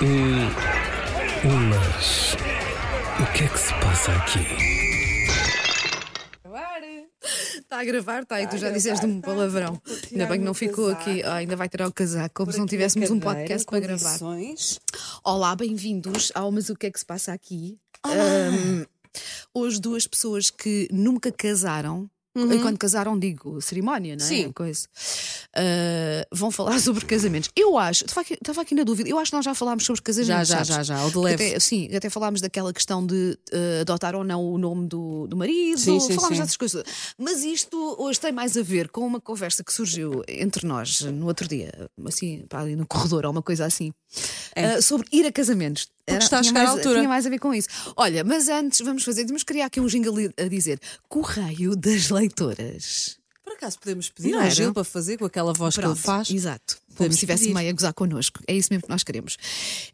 [0.00, 0.48] Hum,
[1.70, 2.36] mas
[3.20, 4.46] o que é que se passa aqui?
[7.58, 9.82] Está a gravar, está, e tu já disseste um palavrão.
[10.12, 12.66] Ainda bem que não ficou aqui, ah, ainda vai tirar o casaco, como se não
[12.66, 14.18] tivéssemos um podcast para gravar.
[15.24, 17.76] Olá, bem-vindos ao Mas o que é que se passa aqui?
[18.04, 18.84] Ahm,
[19.52, 22.08] hoje, duas pessoas que nunca casaram.
[22.54, 24.28] E quando casaram, digo cerimónia, não é?
[24.28, 24.52] Sim.
[24.52, 24.86] Coisa.
[25.54, 27.50] Ah, vão falar sobre casamentos.
[27.56, 30.48] Eu acho, estava aqui, na dúvida, eu acho que nós já falámos sobre casamentos.
[30.48, 31.46] Já, já, já, já, ao de leve.
[31.48, 35.36] Até, sim, até falámos daquela questão de eh, adotar ou não o nome do, do
[35.36, 36.42] marido, Sim, sim, falámos sim.
[36.42, 36.84] dessas coisas.
[37.16, 41.26] Mas isto hoje tem mais a ver com uma conversa que surgiu entre nós no
[41.26, 41.72] outro dia,
[42.06, 43.92] assim, pá, ali no corredor, ou uma coisa assim,
[44.54, 45.88] eh, sobre ir a casamentos.
[46.08, 46.94] Era- está a tinha chegar mais, à altura.
[46.98, 47.68] Tinha mais a ver com isso.
[47.96, 52.10] Olha, mas antes vamos fazer, temos que criar aqui um jingle a dizer Correio das
[52.10, 53.16] Leitoras.
[53.44, 54.54] Por acaso podemos pedir Não ao era?
[54.54, 56.30] Gil para fazer com aquela voz que ele Pronto, faz?
[56.30, 56.76] Exato.
[56.94, 58.40] Como se estivesse meio a gozar connosco.
[58.46, 59.38] É isso mesmo que nós queremos.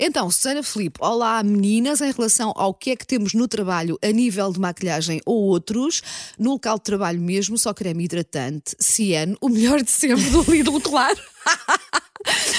[0.00, 4.08] Então, Susana Filipe, olá meninas, em relação ao que é que temos no trabalho a
[4.10, 6.02] nível de maquilhagem ou outros,
[6.36, 10.80] no local de trabalho mesmo, só creme hidratante, Ciano, o melhor de sempre do Lidl,
[10.80, 11.18] claro.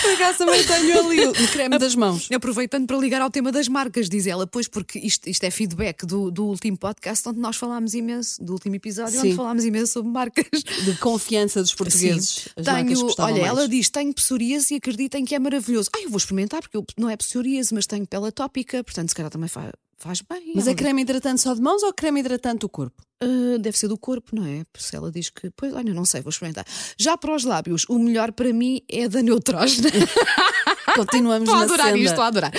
[0.02, 2.30] Por acaso também tenho ali o creme das mãos.
[2.34, 6.06] Aproveitando para ligar ao tema das marcas, diz ela, pois porque isto, isto é feedback
[6.06, 9.36] do, do último podcast onde nós falámos imenso, do último episódio, onde Sim.
[9.36, 10.46] falámos imenso sobre marcas.
[10.84, 12.48] De confiança dos portugueses.
[12.56, 13.48] Tenho, olha, mais.
[13.48, 15.90] ela diz: tenho psoríase e acreditem que é maravilhoso.
[15.96, 19.16] Ah, eu vou experimentar, porque eu, não é psoríase, mas tenho pele atópica, portanto, se
[19.16, 20.54] calhar também faz, faz bem.
[20.56, 23.04] Mas Ela é creme hidratante só de mãos ou creme hidratante do corpo?
[23.22, 24.64] Ah, deve ser do corpo, não é?
[24.72, 25.50] Por se ela diz que.
[25.56, 26.66] Pois, olha, não sei, vou experimentar.
[26.98, 29.90] Já para os lábios, o melhor para mim é da Neutrogena.
[30.96, 31.98] Continuamos Estou a adorar senda.
[31.98, 32.52] isto, estou a adorar.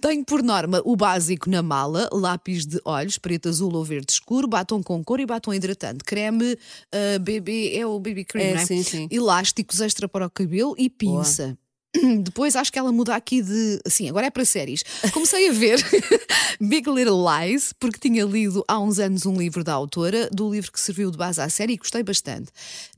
[0.00, 4.48] Tenho por norma o básico na mala, lápis de olhos, preto, azul ou verde escuro,
[4.48, 6.02] batom com cor e batom hidratante.
[6.04, 6.56] Creme
[6.92, 8.66] ah, BB, é o BB cream, É, não é?
[8.66, 9.08] sim, sim.
[9.10, 11.56] Elásticos extra para o cabelo e pinça.
[12.22, 13.80] Depois acho que ela muda aqui de.
[13.86, 14.82] Sim, agora é para séries.
[15.12, 15.78] Comecei a ver
[16.60, 20.72] Big Little Lies, porque tinha lido há uns anos um livro da autora, do livro
[20.72, 22.50] que serviu de base à série e gostei bastante.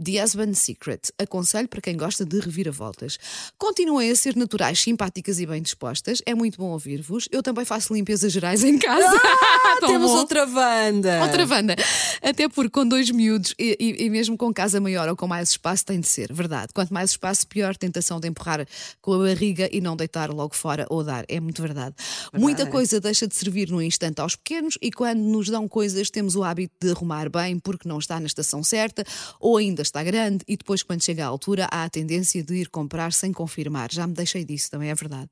[0.02, 1.00] The Husband's Secret.
[1.18, 3.18] Aconselho para quem gosta de reviravoltas.
[3.58, 6.22] Continuem a ser naturais, simpáticas e bem dispostas.
[6.24, 7.28] É muito bom ouvir-vos.
[7.30, 9.20] Eu também faço limpezas gerais em casa.
[9.80, 10.16] Tão Temos bom.
[10.18, 11.22] outra banda.
[11.22, 11.76] Outra banda.
[12.22, 15.50] Até porque com dois miúdos e, e- e mesmo com casa maior ou com mais
[15.50, 16.68] espaço tem de ser, verdade.
[16.74, 18.66] Quanto mais espaço, pior tentação de empurrar
[19.00, 21.24] com a barriga e não deitar logo fora ou dar.
[21.28, 21.94] É muito verdade.
[22.34, 26.36] Muita coisa deixa de servir no instante aos pequenos e quando nos dão coisas temos
[26.36, 29.04] o hábito de arrumar bem porque não está na estação certa
[29.40, 32.68] ou ainda está grande e depois quando chega à altura há a tendência de ir
[32.68, 33.90] comprar sem confirmar.
[33.92, 35.28] Já me deixei disso, também é verdade.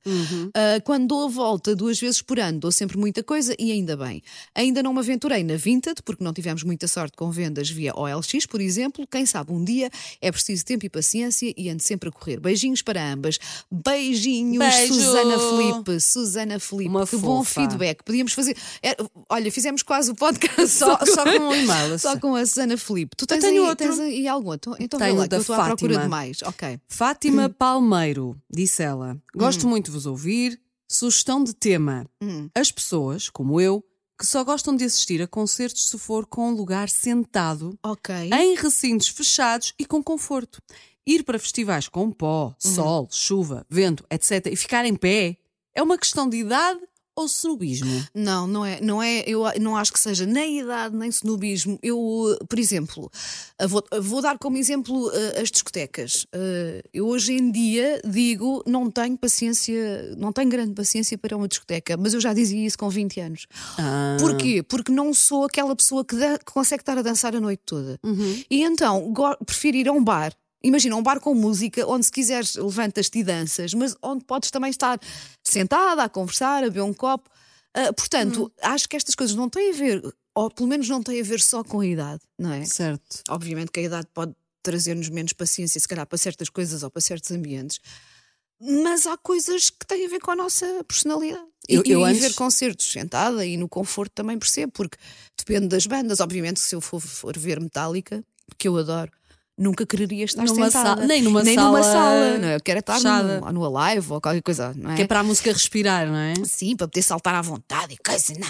[0.55, 3.97] Ah, quando dou a volta duas vezes por ano, dou sempre muita coisa e ainda
[3.97, 4.23] bem.
[4.55, 8.47] Ainda não me aventurei na Vinted, porque não tivemos muita sorte com vendas via OLX,
[8.47, 9.07] por exemplo.
[9.07, 12.41] Quem sabe um dia é preciso tempo e paciência e ando sempre a correr.
[12.41, 13.39] Beijinhos para ambas.
[13.71, 14.95] Beijinhos, Beijo.
[14.95, 16.01] Susana Felipe.
[16.01, 17.61] Susana Felipe, Uma que bom fofa.
[17.61, 18.03] feedback.
[18.05, 18.57] Podíamos fazer.
[18.83, 18.97] é,
[19.29, 22.21] olha, fizemos quase o podcast Só- só com um e-mail, Só assim.
[22.21, 23.17] com a Susana Felipe.
[23.17, 23.87] Tu tens, tenho aí, outro.
[23.89, 24.55] tens aí algum?
[24.55, 26.03] Então, então vê Tenho lá, da eu estou à procura Fátima.
[26.05, 26.43] de mais.
[26.43, 26.81] Ok.
[26.89, 29.15] Fátima Palmeiro, disse ela.
[29.15, 29.21] Hum.
[29.37, 30.61] Gosto muito de vos ouvir.
[30.89, 32.07] Sugestão de tema.
[32.23, 32.49] Hum.
[32.55, 33.83] As pessoas, como eu,
[34.19, 38.15] que só gostam de assistir a concertos se for com um lugar sentado, Ok.
[38.33, 40.63] em recintos fechados e com conforto.
[41.07, 42.75] Ir para festivais com pó, Uhum.
[42.75, 44.47] sol, chuva, vento, etc.
[44.51, 45.37] e ficar em pé
[45.75, 46.81] é uma questão de idade
[47.17, 48.05] ou snobismo?
[48.13, 51.79] Não, não é, não é, eu não acho que seja nem idade nem snobismo.
[51.81, 53.09] Eu, por exemplo,
[53.57, 56.27] eh, vou, vou dar como exemplo eh, as discotecas.
[56.33, 61.47] Eh, Eu hoje em dia digo, não tenho paciência, não tenho grande paciência para uma
[61.47, 63.47] discoteca, mas eu já dizia isso com 20 anos.
[63.79, 64.17] Ah.
[64.19, 64.61] Porquê?
[64.63, 68.01] Porque não sou aquela pessoa que, dá- que consegue estar a dançar a noite toda.
[68.51, 69.13] E então
[69.47, 70.33] prefiro ir a um bar.
[70.65, 74.71] Imagina, um bar com música, onde se quiseres levantas-te e danças, mas onde podes também
[74.71, 74.99] estar
[75.43, 77.29] sentada a conversar, a beber um copo.
[77.75, 81.21] Ah, portanto, acho que estas coisas não têm a ver, ou pelo menos não têm
[81.21, 82.65] a ver só com a idade, não é?
[82.65, 83.23] Certo.
[83.29, 87.03] Obviamente que a idade pode trazer-nos menos paciência, se calhar, para certas coisas ou para
[87.03, 87.79] certos ambientes.
[88.61, 91.45] Mas há coisas que têm a ver com a nossa personalidade.
[91.69, 94.97] E, Eu- eu e antes- ver concertos sentada e no conforto também percebo, porque
[95.37, 96.21] depende das bandas.
[96.21, 98.25] Obviamente, se eu for, for ver Metallica,
[98.57, 99.11] que eu adoro,
[99.57, 100.71] nunca quereria estar Numa sentada.
[100.97, 102.39] sala- nem numa numa sala sala.
[102.39, 102.57] Não, é?
[102.57, 104.97] eu quero estar no, no Alive ou qualquer coisa, não é?
[104.97, 106.35] Que é para a música respirar, não é?
[106.45, 108.49] Sim, para poder saltar à vontade e coisa, não.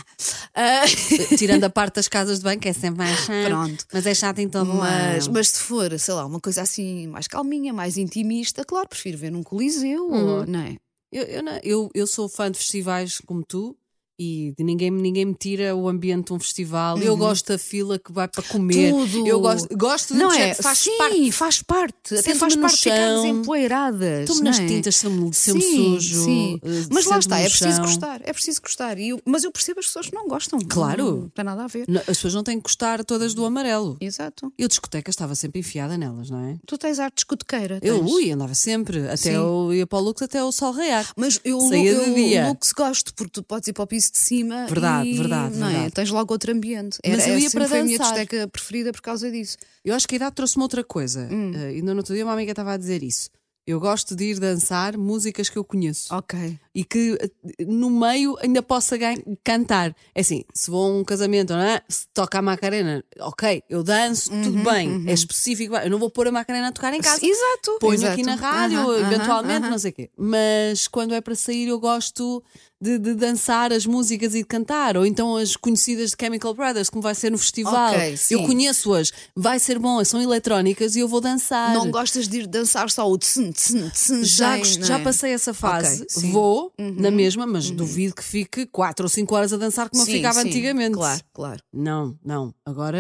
[0.55, 0.85] Ah,
[1.37, 3.47] Tirando a parte das casas de banho, que é sempre mais chato.
[3.47, 3.85] Pronto.
[3.93, 7.27] Mas é chato em todo Mas, mas se for, sei lá, uma coisa assim mais
[7.29, 10.27] calminha, mais intimista, claro, prefiro ver num coliseu, Uhum.
[10.41, 10.77] ou, não é?
[11.13, 13.77] Eu, eu, não- eu, eu sou fã de festivais como tu
[14.19, 16.99] E de ninguém, ninguém me tira o ambiente de um festival.
[16.99, 18.93] Eu gosto da fila que vai para comer.
[18.95, 19.07] Uhum.
[19.09, 19.27] Tudo.
[19.27, 20.55] Eu gosto, gosto de Não é?
[20.55, 21.33] faz Sim, parte.
[21.33, 22.15] faz parte.
[22.17, 24.21] Até faz parte de ficarmos empoeiradas.
[24.21, 24.67] Estou-me não nas é?
[24.67, 26.25] tintas, sempre, sempre sim, sujo.
[26.25, 26.61] Sim.
[26.93, 27.85] Mas lá está, é preciso chão.
[27.85, 28.21] gostar.
[28.25, 28.99] É preciso gostar.
[28.99, 30.59] E eu- mas eu percebo as pessoas que não gostam.
[30.69, 31.17] Claro.
[31.23, 31.85] Não tem nada a ver.
[31.89, 33.97] Não, As pessoas não têm que gostar todas do amarelo.
[34.01, 34.53] Exato.
[34.59, 36.57] Eu discoteca estava sempre enfiada nelas, não é?
[36.67, 37.79] Tu tens arte discotequeira.
[37.83, 38.13] Eu tens.
[38.13, 39.31] ui, andava sempre, até Sim.
[39.33, 41.11] eu ia para o Lux até o sol raiar.
[41.17, 44.19] Mas eu, Saía eu, eu Lux gosto, porque tu podes ir para o piso de
[44.19, 44.67] cima.
[44.67, 45.73] Verdade, e, verdade, não É?
[45.73, 45.93] verdade.
[45.93, 46.99] Tens logo outro ambiente.
[47.07, 48.15] Mas Era, eu ia para foi a minha dançar.
[48.15, 49.57] discoteca preferida por causa disso.
[49.85, 51.29] Eu acho que a idade trouxe-me outra coisa.
[51.31, 51.53] Hum.
[51.55, 53.29] Eh, ainda no outro dia uma amiga estava a dizer isso.
[53.67, 56.15] Eu gosto de ir dançar músicas que eu conheço.
[56.15, 56.59] Ok.
[56.75, 58.99] E que eh, no meio ainda possa
[59.45, 59.95] cantar.
[60.15, 61.81] É assim, se vou a um casamento, não é?
[61.89, 65.77] se toca a Macarena, ok, eu danço, tudo Uhum, bem, é específico.
[65.77, 67.25] Eu não vou pôr a Macarena a tocar em casa.
[67.25, 67.79] Exato.
[67.81, 68.13] Ponho exato.
[68.13, 70.11] aqui na rádio, aham, eventualmente, não sei o quê.
[70.17, 72.43] Mas quando é para sair, eu gosto
[72.81, 74.97] de, de dançar as músicas e de cantar.
[74.97, 77.95] Ou então as conhecidas de Chemical Brothers, como vai ser no festival.
[77.95, 78.35] Ok, sim.
[78.35, 81.73] eu conheço-as, vai ser bom, são eletrónicas e eu vou dançar.
[81.73, 85.03] Não gostas de ir dançar só o tsun, tsun, tsun, Já, já é?
[85.03, 86.31] passei essa fase, Ok,
[86.79, 86.95] Uhum.
[87.01, 90.13] na mesma, mas duvido que fique 4 ou 5 horas a dançar como eu Sim,
[90.13, 90.95] ficava sim, antigamente.
[90.95, 91.63] Claro, claro.
[91.73, 92.55] Não, não.
[92.65, 92.99] Agora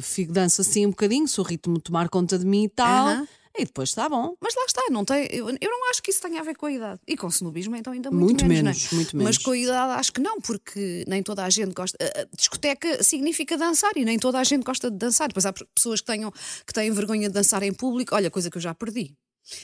[0.00, 3.28] fico danço assim um bocadinho, se o ritmo tomar conta de mim e tal, Aham.
[3.58, 4.34] e depois está bom.
[4.40, 6.66] Mas lá está, não tem, eu, eu não acho que isso tenha a ver com
[6.66, 7.00] a idade.
[7.06, 8.62] E com o snobismo, então, ainda muito, Muito menos.
[8.62, 8.94] menos, não é?
[8.96, 9.36] muito menos.
[9.36, 11.96] Mas com a idade, acho que não, porque nem toda a gente gosta.
[12.00, 15.28] a- discoteca significa dançar e nem toda a gente gosta de dançar.
[15.28, 16.32] Depois há pessoas que, tenham,
[16.66, 18.14] que têm vergonha de dançar em público.
[18.14, 19.14] Olha, coisa que eu já perdi.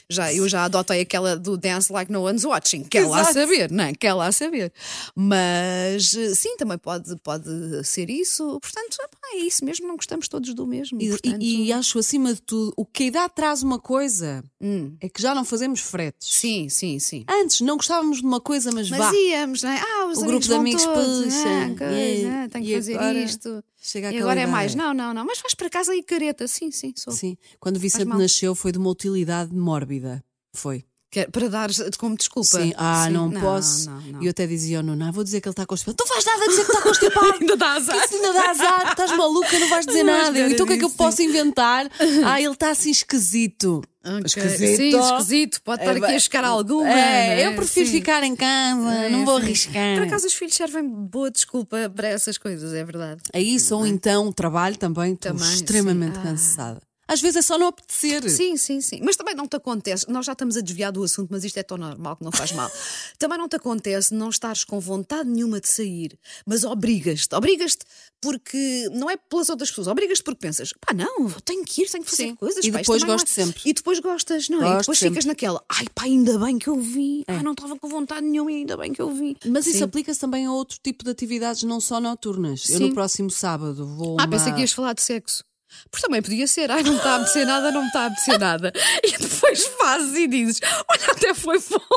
[0.09, 3.33] Já, eu já adotei aquela do Dance Like No One's Watching, quer lá Exato.
[3.33, 3.93] saber, não é?
[3.95, 4.71] Quer lá saber.
[5.15, 7.49] Mas sim, também pode, pode
[7.83, 8.59] ser isso.
[8.61, 11.01] Portanto, epá, é isso mesmo, não gostamos todos do mesmo.
[11.01, 14.43] E, portanto, e- e acho acima de tudo, o que a idade traz uma coisa
[14.59, 16.27] hum, é que já não fazemos fretes.
[16.33, 17.23] sim, sim, sim.
[17.27, 19.11] Antes não gostávamos de uma coisa, mas, Mas vá.
[19.15, 19.79] íamos, não é?
[19.79, 22.95] Ah, os O grupo de amigos todos, puxa, ah, coisa, e- ah, tenho que fazer
[22.95, 23.63] agora isto.
[23.83, 26.69] Chega E agora é mais, não, não, não, mas vais para casa e careta, sim,
[26.69, 27.11] sim, sou.
[27.11, 30.23] Sim, quando o Vicente nasceu foi de uma utilidade mórbida.
[30.53, 30.85] Foi.
[31.13, 32.61] É para dar como desculpa.
[32.61, 33.89] Sim, ah, Sim, não, posso.
[33.89, 34.23] Não, não.
[34.23, 35.97] E eu até dizia ao Nuno, ah, vou dizer que ele está constipado.
[35.99, 37.33] Não faz nada a dizer que está constipado.
[37.41, 38.05] Ainda dá azar.
[38.05, 40.39] Isso ainda dá azar, estás maluca, não vais dizer Não vais nada.
[40.39, 41.89] Eu, então o que é que eu posso inventar?
[42.23, 43.81] Ah, ele está assim esquisito.
[44.03, 44.21] Ok.
[44.25, 44.77] Esquisito.
[44.77, 45.61] Sim, esquisito.
[45.63, 46.89] Pode estar É, aqui a chegar alguma.
[46.89, 47.47] É, é?
[47.47, 47.91] eu prefiro Sim.
[47.93, 49.97] ficar em casa, É, não vou arriscar.
[49.97, 53.21] Por acaso os filhos servem boa desculpa para essas coisas, é verdade.
[53.33, 56.19] É isso, ou então trabalho também, estou Também, extremamente sim.
[56.19, 56.23] Ah.
[56.23, 56.81] cansada.
[57.11, 58.29] Às vezes é só não apetecer.
[58.29, 59.01] Sim, sim, sim.
[59.03, 61.63] Mas também não te acontece, nós já estamos a desviar do assunto, mas isto é
[61.63, 62.71] tão normal que não faz mal.
[63.19, 67.35] também não te acontece não estares com vontade nenhuma de sair, mas obrigas-te.
[67.35, 67.83] Obrigas-te
[68.21, 72.03] porque não é pelas outras pessoas, obrigas-te porque pensas, pá, não, tenho que ir, tenho
[72.03, 72.35] que fazer Sim.
[72.35, 72.63] coisas.
[72.63, 73.61] E pá, depois é- gosto sempre.
[73.65, 74.75] E depois gostas, não é?
[74.75, 75.15] E depois sempre.
[75.15, 77.23] ficas naquela, ai pá, ainda bem que eu vi.
[77.27, 79.35] Ah, não estava com vontade nenhuma e ainda bem que eu vi.
[79.45, 79.83] Mas isso Sim.
[79.83, 82.69] aplica-se também a outro tipo de atividades, não só noturnas.
[82.69, 82.87] Eu Sim.
[82.87, 84.17] no próximo sábado vou.
[84.19, 85.43] Ah, uma- pensei que ias falar de sexo.
[85.89, 88.05] Porque também podia ser, ai, não me está a apetecer nada, não me está a
[88.07, 88.71] apetecer nada.
[89.03, 91.79] E depois fazes e dizes, olha, até foi bom.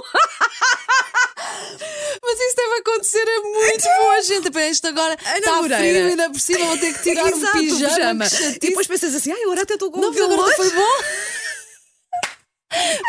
[2.23, 4.51] Mas isso deve acontecer a muito boa gente.
[4.51, 7.61] Pá, Isto agora está frio e ainda por cima vou ter que tirar Exato, um
[7.61, 8.25] pijama.
[8.29, 10.55] que E depois pensas assim, ai, agora até estou com Não, um mas agora calor.
[10.57, 10.83] foi bom.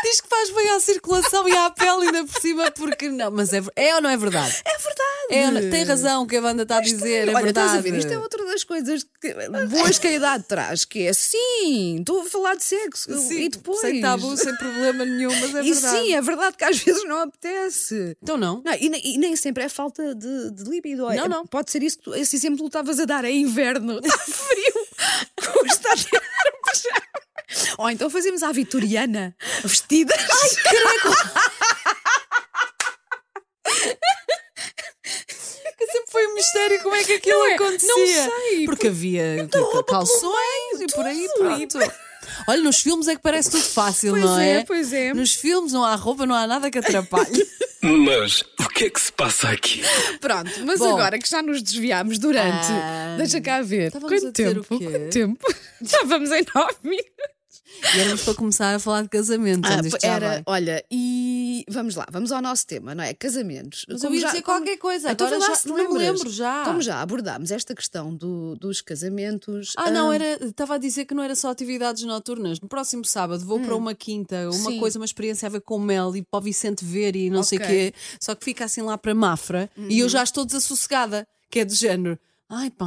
[0.07, 3.52] Diz que faz bem à circulação e à pele ainda por cima, porque não, mas
[3.54, 4.56] é, é ou não é verdade?
[4.63, 5.66] É verdade.
[5.68, 7.78] É tem razão o que a banda está a dizer, é Olha, estás verdade.
[7.78, 9.34] a ver, isto é outra das coisas que-
[9.69, 13.18] boas que a idade traz, que é sim, estou a falar de sexo.
[13.18, 13.80] Sim, e depois.
[13.80, 15.98] Sem tabu, sem problema nenhum, mas é e verdade.
[15.98, 18.16] sim, é verdade que às vezes não apetece.
[18.22, 18.62] Então não.
[18.63, 21.10] Não, e, nem- e nem sempre é falta de, de libido.
[21.10, 21.48] é- Não, não.
[21.48, 23.25] Pode ser isso, que esse exemplo estavas a dar.
[23.25, 24.88] É inverno, está frio,
[25.60, 25.96] custa a.
[27.78, 30.18] Ou então fazemos à vitoriana, vestidas.
[35.78, 37.54] Que sempre foi um mistério como é que aquilo Não é?
[37.56, 37.90] acontecia.
[38.28, 39.48] Não sei, Porque havia
[39.88, 41.92] calções e por aí pronto.
[42.48, 44.60] Olha, nos filmes é que parece tudo fácil, Pois não é?
[44.60, 45.14] é, pois é.
[45.14, 47.46] Nos filmes não há roupa, não há nada que atrapalhe.
[47.84, 49.84] Mas o que é que se passa aqui?
[50.20, 50.94] Pronto, mas Bom.
[50.96, 52.68] agora que já nos desviámos durante.
[52.72, 53.92] Ah, deixa cá ver.
[53.92, 54.66] Quanto a tempo?
[54.68, 55.54] Quanto tempo?
[55.82, 57.35] Já vamos em nove minutos.
[57.95, 59.65] E éramos para começar a falar de casamento.
[59.67, 63.13] Ah, já era, olha, e vamos lá, vamos ao nosso tema, não é?
[63.13, 63.85] Casamentos.
[63.89, 66.63] Mas eu ia dizer qualquer coisa, Então agora já- te não me lembro já.
[66.65, 69.74] Como já abordámos esta questão do- dos casamentos.
[69.77, 72.59] Ah, não, ah, era, estava a dizer que não era só atividades noturnas.
[72.59, 74.71] No próximo sábado vou para uma quinta, uma Hum.
[74.71, 74.79] Sim.
[74.79, 77.57] coisa, uma experiência a ver com mel e para o Vicente ver e não sei
[77.57, 77.62] o.
[77.62, 77.67] Uhum.
[77.67, 77.93] quê.
[78.19, 81.74] Só que fica assim lá para Mafra e eu já estou desassossegada, que é do
[81.74, 82.17] género.
[82.48, 82.86] Ai pá,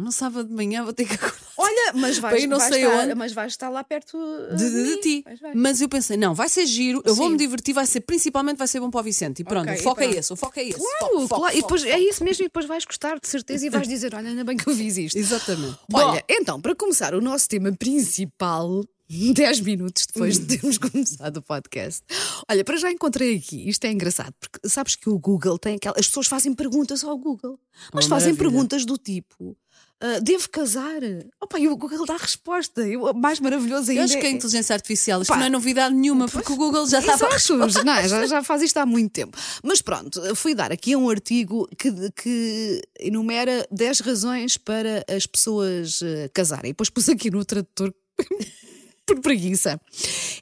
[0.00, 2.84] no sábado de manhã vou ter que acordar Olha, mas vais, Bem, não vais sei
[2.84, 3.14] estar, onde.
[3.14, 5.22] mas vais estar lá perto uh, de, de- de ti.
[5.24, 5.54] Vais, vais.
[5.54, 8.80] Mas eu pensei, não, vai ser giro, eu vou-me divertir, vai ser principalmente vai ser
[8.80, 9.40] bom para o Vicente.
[9.40, 10.78] E pronto, Ok, o foco e é esse, o foco é esse.
[10.78, 11.56] Claro, Foco, foco, claro.
[11.56, 11.74] E foco.
[11.74, 14.44] depois é isso mesmo, e depois vais gostar de certeza e vais dizer: Olha, ainda
[14.44, 15.16] bem que eu fiz isto.
[15.16, 15.78] Exatamente.
[15.92, 18.82] Olha, então, para começar o nosso tema principal,
[19.34, 22.02] 10 minutos depois de termos começado o podcast.
[22.48, 25.94] Olha, para já encontrei aqui, isto é engraçado, porque sabes que o Google tem aquela.
[25.98, 27.58] As pessoas fazem perguntas ao Google,
[27.92, 28.38] mas Uma fazem maravilha.
[28.38, 29.56] perguntas do tipo.
[30.00, 31.00] ah, devo casar?
[31.40, 32.86] Opa, e o Google dá a resposta.
[32.86, 34.02] Eu, mais maravilhoso ainda.
[34.02, 35.38] eu acho que a é- inteligência artificial, isto Pá.
[35.38, 38.08] não é novidade nenhuma, porque o Google já estava a não, é?
[38.08, 39.38] já, já faz isto há muito tempo.
[39.62, 46.00] Mas pronto, fui dar aqui um artigo que, que enumera 10 razões para as pessoas
[46.02, 46.70] eh, casarem.
[46.70, 47.94] E depois pus aqui no tradutor
[49.06, 49.80] por preguiça.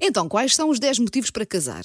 [0.00, 1.84] Então, quais são os 10 motivos para casar?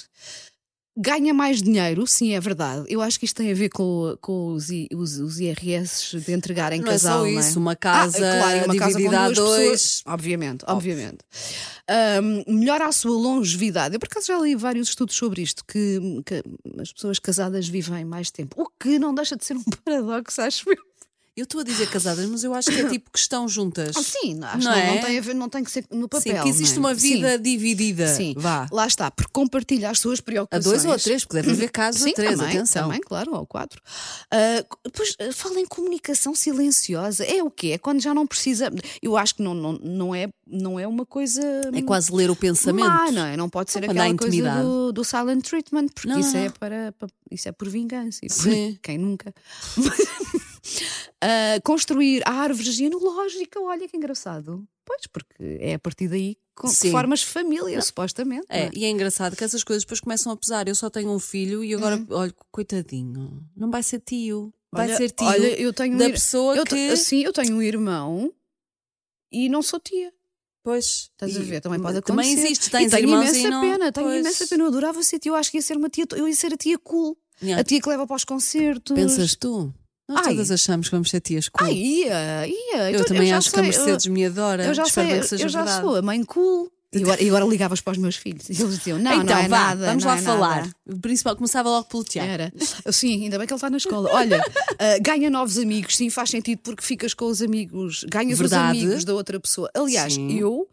[0.98, 2.84] Ganha mais dinheiro, sim, é verdade.
[2.88, 6.72] Eu acho que isto tem a ver com, com os, os, os IRS de entregar
[6.72, 7.18] em Não é casal.
[7.20, 7.40] só não é?
[7.40, 9.60] isso, uma Ah, casa claro, e uma casa com dividida a duas dois.
[9.60, 10.02] pessoas.
[10.06, 11.18] Obviamente, obviamente.
[11.88, 13.94] Ahm, melhora a sua longevidade.
[13.94, 16.42] Eu, por acaso, já li vários estudos sobre isto, que, que
[16.80, 18.60] as pessoas casadas vivem mais tempo.
[18.60, 20.89] O que não deixa de ser um paradoxo, acho eu.
[21.40, 23.96] Eu estou a dizer casadas, mas eu acho que é tipo que estão juntas.
[23.96, 24.94] Ah, Sim, acho Não que não, é?
[24.94, 26.36] não tem a ver, não tem que ser no papel.
[26.36, 26.92] Sim, que existe não é?
[26.92, 27.42] uma vida Sim.
[27.42, 28.14] dividida.
[28.14, 28.66] Sim, Vá.
[28.70, 30.64] lá está, porque compartilha as suas A preocupações.
[30.64, 32.82] dois ou a três, porque deve haver casos Sim, a três, também, atenção.
[32.88, 33.80] também, claro, ou quatro.
[34.30, 37.24] Ah, depois ah, fala em comunicação silenciosa.
[37.24, 37.68] É o quê?
[37.68, 38.70] É quando já não precisa.
[39.02, 41.40] Eu acho que não, não, não, é, não é uma coisa.
[41.72, 42.86] É quase ler o pensamento.
[42.86, 43.34] Má, não é?
[43.36, 46.44] Não pode ser há aquela coisa do, do silent treatment, porque Não, isso, não, É
[46.44, 46.52] não.
[46.52, 48.18] para, para- isso é por vingança.
[48.22, 48.78] E por- Sim.
[48.82, 49.32] Quem nunca?
[51.22, 54.66] Ah, construir a árvore genealógica, olha que engraçado.
[54.84, 58.46] Pois, porque é a partir daí que formas família, supostamente.
[58.48, 60.66] não É, e é engraçado que essas coisas depois começam a pesar.
[60.66, 62.06] Eu só tenho um filho e agora, Hum.
[62.10, 64.52] olha, coitadinho, não vai ser tio.
[64.72, 66.70] Vai Olha- ser tio olha, eu tenho um da ir- pessoa eu que.
[66.74, 68.32] te- Sim, eu tenho um irmão
[69.32, 70.12] e não sou tia.
[70.62, 71.10] Pois.
[71.12, 71.60] Estás a e- ver?
[71.60, 72.30] Também pode acontecer.
[72.30, 72.66] Também existe.
[72.68, 73.60] E Tens tenho irmãos imensa e não...
[73.62, 74.20] pena, tenho Pois.
[74.20, 74.62] imensa pena.
[74.62, 75.30] Eu adorava ser tia.
[75.30, 76.04] Eu acho que ia ser uma tia.
[76.12, 77.16] Eu ia ser a tia cool.
[77.42, 77.60] Yeah.
[77.60, 78.94] A tia que leva para os concertos.
[78.94, 79.72] Pensas tu?
[80.10, 80.32] Nós Ai.
[80.34, 81.66] todas achamos que vamos ser tias cool.
[81.66, 82.90] Ah, ia, ia.
[82.90, 84.64] eu Então, também já acho que a sei, Mercedes me adora.
[84.64, 85.82] Eu, eu já Espero sei, bem que seja eu já verdade.
[85.86, 86.70] sou a mãe cool.
[86.92, 89.38] E agora, e agora ligavas para os meus filhos e eles diziam: Não, então, não
[89.44, 89.86] é vá, nada.
[89.86, 90.56] vamos lá é falar.
[90.62, 92.28] nada." Principal, começava logo pelo Tiago.
[92.28, 92.52] Era.
[92.90, 94.10] Sim, ainda bem que ele está na escola.
[94.12, 94.42] Olha,
[94.76, 98.76] ah, ganha novos amigos, sim, faz sentido porque ficas com os amigos, ganhas Verdade.
[98.78, 99.70] os amigos da outra pessoa.
[99.72, 100.36] Aliás, Sim.
[100.36, 100.68] eu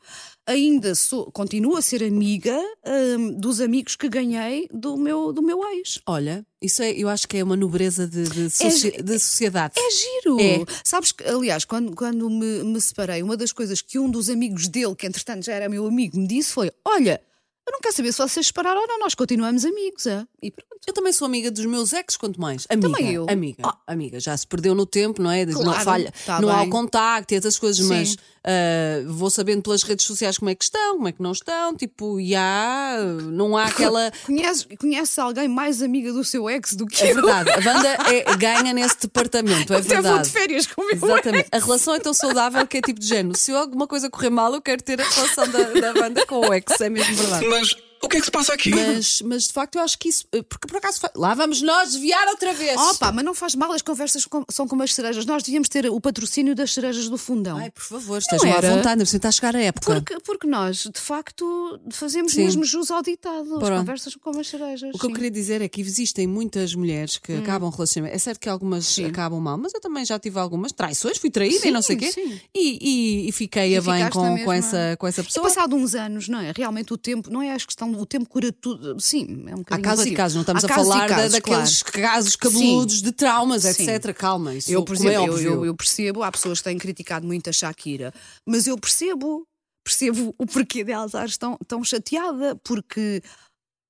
[0.47, 5.63] ainda sou, continuo a ser amiga ahm, dos amigos que ganhei do meu, do meu
[5.73, 5.99] ex.
[6.07, 9.73] Olha, isso é, eu acho que é uma nobreza de, de, soci- de sociedade.
[9.77, 10.39] É giro!
[10.41, 10.65] É.
[10.83, 14.67] Sabes que, aliás, quando, quando me, me separei, uma das coisas que um dos amigos
[14.67, 17.21] dele, que entretanto já era meu amigo, me disse foi: Olha,
[17.67, 20.07] eu não quero saber se vocês separaram ou não, nós continuamos amigos.
[20.07, 20.25] É?
[20.41, 20.67] E pronto.
[20.85, 22.65] Eu também sou amiga dos meus ex, quanto mais.
[22.69, 23.25] Amiga, Também eu.
[23.29, 24.19] Amiga, amiga.
[24.19, 25.45] Já se perdeu no tempo, não é?
[25.45, 27.91] não Claro, falha, tá não há o contacto e essas coisas, Sim.
[27.91, 28.15] mas
[28.45, 31.75] ah, vou sabendo pelas redes sociais como é que estão, como é que não estão.
[31.75, 32.97] Tipo, já
[33.33, 34.11] não há aquela.
[34.25, 37.15] Conheces, conheces alguém mais amiga do seu ex do que É eu?
[37.15, 40.29] verdade, a banda é- ganha nesse departamento, é Até vou de verdade.
[40.29, 41.49] férias com o meu Exatamente.
[41.51, 43.35] A relação é tão saudável que é tipo de género.
[43.37, 46.53] Se alguma coisa correr mal, eu quero ter a relação da, da banda com o
[46.53, 47.47] ex, é mesmo verdade.
[47.47, 48.69] Mas o que é que se passa aqui?
[48.69, 50.25] Mas, mas de facto eu acho que isso.
[50.49, 50.99] Porque por acaso.
[51.15, 52.77] Lá vamos nós desviar outra vez.
[52.79, 55.25] Opa, mas não faz mal, as conversas com- são como as cerejas.
[55.25, 57.57] Nós devíamos ter o patrocínio das cerejas do fundão.
[57.57, 59.93] Ai, por favor, estejam à vontade, você está a chegar a época.
[59.95, 62.43] Porque, porque nós, de facto, fazemos Sim.
[62.45, 63.53] mesmo jus ao ditado.
[63.55, 63.79] As Pronto.
[63.79, 64.89] conversas como as cerejas.
[64.93, 65.07] O que eu sim.
[65.07, 65.13] Hum.
[65.13, 68.15] queria dizer é que existem muitas mulheres que acabam relacionamento.
[68.15, 71.59] É certo que algumas acabam mal, mas eu também já tive algumas traições, fui traída
[71.59, 72.11] Sim, e não sei o quê.
[72.11, 72.39] sim.
[72.53, 75.43] E, e, e fiquei E a bem com, com, essa, com essa E pessoa.
[75.47, 76.51] passado uns anos, não é?
[76.55, 77.55] Realmente o tempo, não é a
[77.87, 78.99] questão, o tempo cura tudo.
[78.99, 81.15] Sim, é um Há bocadinho casos e casos, não estamos Há a casos falar da-
[81.15, 82.07] casos, daqueles claro.
[82.07, 83.89] casos cabeludos de traumas, Sim.
[83.89, 84.13] etc.
[84.13, 86.77] Calma, isso Eu, por como exemplo, é eu, eu, eu percebo, há pessoas que têm
[86.77, 88.13] criticado muito a Shakira,
[88.45, 89.43] mas eu percebo,
[89.83, 93.21] percebo o porquê dela estar tão, tão chateada, porque.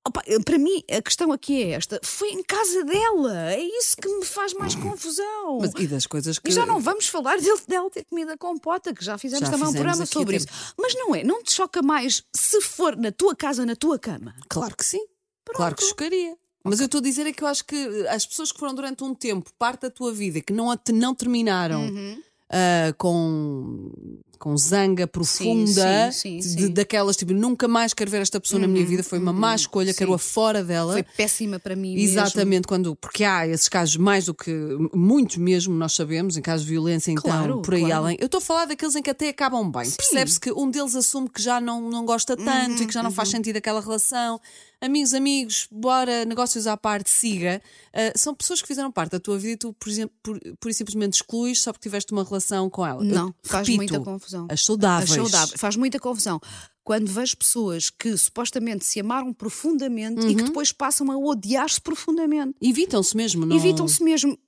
[0.06, 4.08] Opa, para mim, a questão aqui é esta: foi em casa dela, é isso que
[4.08, 5.58] me faz mais confusão.
[5.60, 6.50] Mas- e das coisas que.
[6.50, 9.52] E já não vamos falar dele, dela ter comido a compota, que já fizemos Já
[9.52, 10.46] também um fizemos programa aqui sobre isso.
[10.78, 14.34] Mas não é, não te choca mais se for na tua casa, na tua cama.
[14.48, 15.04] Claro que sim.
[15.54, 16.36] Claro que chocaria.
[16.64, 19.02] Mas eu estou a dizer é que eu acho que as pessoas que foram durante
[19.02, 22.22] um tempo parte da tua vida e que não, a te- não terminaram Uhum.
[22.50, 23.90] ah, com,
[24.38, 26.72] com zanga profunda, sim, de- sim.
[26.72, 29.92] daquelas tipo, nunca mais quero ver esta pessoa na minha vida, foi uma má escolha,
[29.92, 30.92] quero-a fora dela.
[30.92, 32.08] Foi péssima para mim mesmo.
[32.10, 34.50] Exatamente, quando, porque há esses casos mais do que
[34.94, 37.94] muitos mesmo, nós sabemos, em casos de violência, então Claro, por aí claro.
[38.04, 38.16] além.
[38.20, 39.90] Eu estou a falar daqueles em que até acabam bem.
[39.90, 43.10] Percebe-se que um deles assume que já não, não gosta tanto e que já não
[43.10, 44.40] Uhum, faz sentido aquela relação.
[44.80, 47.60] Amigos, amigos, bora, negócios à parte, siga.
[47.92, 50.70] Ah, são pessoas que fizeram parte da tua vida e tu, por exemplo, por, por
[50.70, 53.02] e simplesmente excluís só porque tiveste uma relação com ela.
[53.02, 54.27] Não, Eu faz repito, muita confusão.
[54.48, 55.10] As saudáveis.
[55.10, 55.60] As saudáveis.
[55.60, 56.40] Faz muita confusão.
[56.84, 60.46] Quando vejo pessoas que supostamente se amaram profundamente e que Uhum.
[60.48, 62.54] depois passam a odiar-se profundamente.
[62.62, 64.38] Evitam-se mesmo, não Evitam-se mesmo.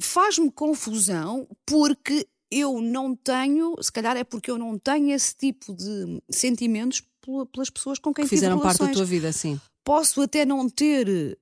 [0.00, 5.74] Faz-me confusão porque eu não tenho, se calhar é porque eu não tenho esse tipo
[5.74, 9.60] de sentimentos pela- pelas pessoas com quem Fizeram parte da tua vida, sim.
[9.84, 11.36] Posso até não ter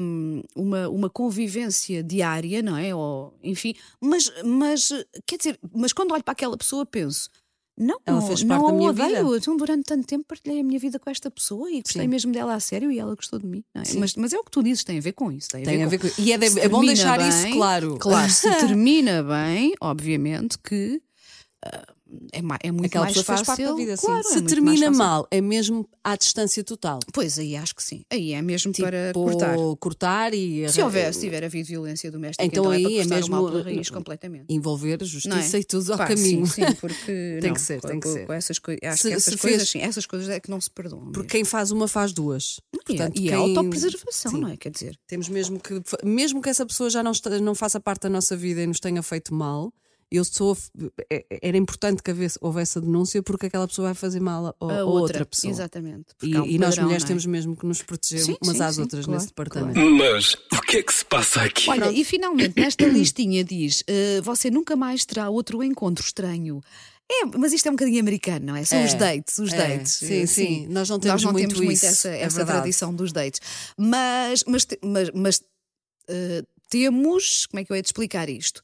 [0.00, 2.94] hum, uma, uma convivência diária, não é?
[2.94, 4.92] Ou, enfim, mas, mas
[5.26, 7.28] quer dizer, mas quando olho para aquela pessoa penso.
[7.80, 9.24] Não, Ela não, fez não parte da a minha odeio.
[9.26, 9.36] vida.
[9.36, 12.08] Então, durante tanto tempo partilhei a minha vida com esta pessoa e gostei Sim.
[12.08, 13.62] mesmo dela a sério e ela gostou de mim.
[13.72, 13.94] não é?
[13.94, 15.48] Mas, mas é o que tu dizes, tem a ver com isso.
[15.50, 16.20] Tem a Tem ver a com- ver com.
[16.22, 17.96] E é, de- é bom deixar bem, isso claro.
[18.00, 21.00] Claro, se termina bem, obviamente que
[21.64, 21.86] ah,
[22.32, 22.38] é,
[22.68, 23.54] é muito Aquela mais pessoa fácil.
[23.54, 27.00] fez parte da vida, claro, é Se mais termina mal, é mesmo à distância total.
[27.12, 28.02] Pois aí acho que sim.
[28.10, 29.56] Aí é mesmo para Tipo, cortar.
[29.78, 33.16] cortar e Se houver, se tiver havido violência doméstica, Então então, aí é é para
[33.16, 34.46] mesmo, o raiz completamente.
[34.48, 35.60] envolver justiça Não é?
[35.60, 36.46] e tudo ao Pá, caminho.
[36.46, 38.26] Sim, sim, porque Tem não, que ser, com- tem que com- ser.
[38.26, 40.60] com essas coi- acho Se- que essas coisas, fez- sim, essas coisas é que não
[40.60, 41.12] se perdoam.
[41.12, 42.60] Porque quem faz uma faz duas.
[42.86, 44.40] Portanto, e é quem- autopreservação, Sim.
[44.40, 44.56] não é?
[44.56, 48.02] Quer dizer, Temos mesmo que, mesmo que essa pessoa já não, esta- não faça parte
[48.02, 49.72] da nossa vida e nos tenha feito mal,
[50.10, 50.56] eu sou,
[51.10, 54.54] é- era importante que houvesse, houvesse a denúncia porque aquela pessoa vai fazer mal a,
[54.64, 55.50] a a outra, pessoa.
[55.50, 56.06] Exatamente.
[56.22, 57.08] E, um e nós padrão, mulheres não é?
[57.08, 59.80] temos mesmo que nos proteger Sim, umas sim, às sim, outras claro, nesse departamento.
[59.80, 61.68] Mas o que é que se passa aqui?
[61.68, 66.60] Olha, e finalmente nesta listinha diz: eh, você nunca mais terá outro encontro estranho.
[67.10, 68.64] É, mas isto é um bocadinho americano, não é?
[68.64, 69.92] São É, os dates, os é, dates.
[69.92, 70.66] sim, eh, sim.
[70.68, 73.40] Nós não temos muito temos muito isso, essa, é essa tradição dos dates.
[73.78, 75.42] Mas, mas, mas, mas,
[76.08, 77.46] eh, temos.
[77.46, 78.62] Como é que eu ia te explicar isto?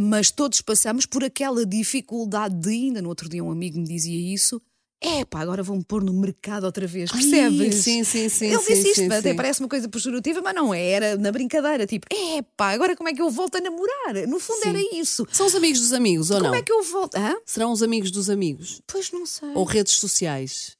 [0.00, 3.02] Mas todos passamos por aquela dificuldade de ainda.
[3.02, 4.62] No outro dia, um amigo me dizia isso.
[5.00, 7.76] É pá, agora vão-me pôr no mercado outra vez, percebes?
[7.76, 9.36] sim, sim, sim, Ele disse isto, sim, até sim.
[9.36, 13.08] parece uma coisa pejorativa, mas não é, era na brincadeira, tipo, é pá, agora como
[13.08, 14.26] é que eu volto a namorar?
[14.28, 14.70] No fundo Sim.
[14.70, 15.24] era isso.
[15.30, 16.58] São os amigos dos amigos, ou Como não?
[16.58, 17.14] é que eu volto?
[17.16, 17.36] Hã?
[17.46, 18.80] Serão os amigos dos amigos?
[18.88, 19.50] Pois não sei.
[19.54, 20.76] Ou redes sociais?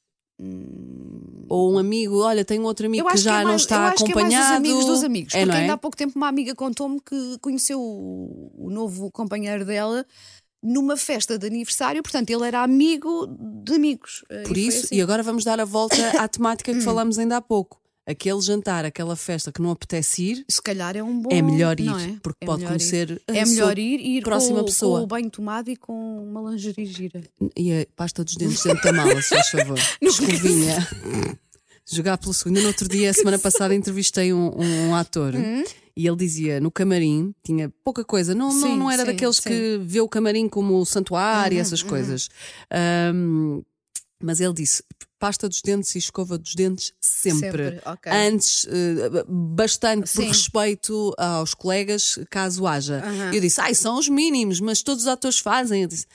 [1.49, 3.77] Ou um amigo, olha, tem outro amigo que acho já que é não mais, está
[3.77, 4.29] eu acho acompanhado.
[4.29, 5.35] que é mais os amigos dos amigos.
[5.35, 5.61] É, porque não é?
[5.63, 10.07] ainda há pouco tempo uma amiga contou-me que conheceu o, o novo companheiro dela
[10.63, 13.27] numa festa de aniversário, portanto ele era amigo
[13.65, 14.25] de amigos.
[14.29, 14.97] Eh, Por e isso, assim.
[14.97, 17.81] e agora vamos dar a volta à temática que falamos ainda há pouco.
[18.11, 21.29] Aquele jantar, aquela festa que não apetece ir, se calhar é um bom.
[21.31, 22.17] é melhor ir, não é?
[22.23, 22.79] porque É pode melhor ir.
[22.79, 24.99] conhecer a É melhor ir e ir próxima com, pessoa.
[25.01, 27.23] com o banho tomado e com uma lingerie gira.
[27.55, 29.79] E a pasta dos dentes dentro da mala, se faz favor.
[30.01, 30.89] Escovinha.
[31.91, 32.61] Jogar pelo segundo.
[32.61, 35.35] No outro dia, a semana passada, entrevistei um, um ator
[35.97, 39.37] e ele dizia no camarim, tinha pouca coisa, não, não, Sim, não era sim, daqueles
[39.37, 39.43] sim.
[39.49, 42.29] que vê o camarim como santuário e essas coisas.
[42.71, 43.63] Ahm,
[44.23, 44.83] mas ele disse:
[45.19, 47.41] pasta dos dentes e escova dos dentes sempre.
[47.41, 48.13] Sempre, ok.
[48.13, 50.29] Antes, eh, bastante por Sim.
[50.29, 53.03] respeito aos colegas, caso haja.
[53.05, 53.35] Aham.
[53.35, 55.83] Eu disse: ai, são os mínimos, mas todos os atores fazem.
[55.83, 56.07] Eu disse: